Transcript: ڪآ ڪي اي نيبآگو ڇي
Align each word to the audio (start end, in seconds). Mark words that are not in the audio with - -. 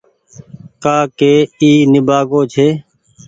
ڪآ 0.83 0.97
ڪي 1.19 1.33
اي 1.61 1.71
نيبآگو 1.91 2.41
ڇي 2.53 2.67